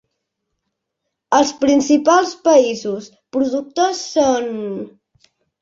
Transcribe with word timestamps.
Els 1.39 1.51
principals 1.63 2.33
països 2.49 3.13
productors 3.39 4.03
són: 4.17 4.53